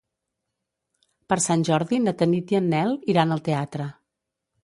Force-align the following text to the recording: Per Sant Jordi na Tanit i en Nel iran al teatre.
Per 1.33 1.37
Sant 1.45 1.65
Jordi 1.69 2.01
na 2.07 2.15
Tanit 2.21 2.53
i 2.55 2.59
en 2.61 2.71
Nel 2.75 2.97
iran 3.15 3.35
al 3.37 3.47
teatre. 3.51 3.87